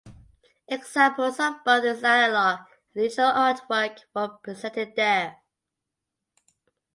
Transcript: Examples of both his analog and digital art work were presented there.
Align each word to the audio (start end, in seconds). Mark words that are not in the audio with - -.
Examples 0.67 1.39
of 1.39 1.63
both 1.63 1.83
his 1.83 2.03
analog 2.03 2.61
and 2.61 2.67
digital 3.03 3.25
art 3.29 3.61
work 3.69 3.99
were 4.15 4.29
presented 4.29 4.95
there. 4.95 5.37